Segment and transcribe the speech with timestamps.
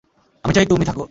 [0.45, 0.99] আমি চাই তুমি থাকো।